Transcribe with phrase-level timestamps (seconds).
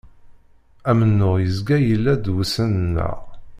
[0.89, 3.17] Amennuɣ yezga yella d wussan-nneɣ.